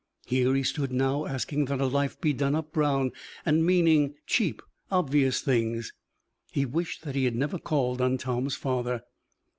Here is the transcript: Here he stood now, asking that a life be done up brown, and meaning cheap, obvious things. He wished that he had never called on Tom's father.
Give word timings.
Here 0.25 0.55
he 0.55 0.63
stood 0.63 0.91
now, 0.91 1.27
asking 1.27 1.65
that 1.65 1.79
a 1.79 1.85
life 1.85 2.19
be 2.19 2.33
done 2.33 2.55
up 2.55 2.73
brown, 2.73 3.11
and 3.45 3.63
meaning 3.63 4.15
cheap, 4.25 4.63
obvious 4.89 5.41
things. 5.41 5.93
He 6.51 6.65
wished 6.65 7.03
that 7.03 7.13
he 7.13 7.25
had 7.25 7.35
never 7.35 7.59
called 7.59 8.01
on 8.01 8.17
Tom's 8.17 8.55
father. 8.55 9.03